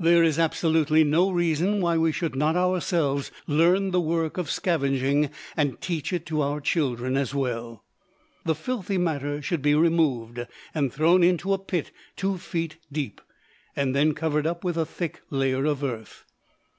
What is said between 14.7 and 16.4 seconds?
a thick layer of earth.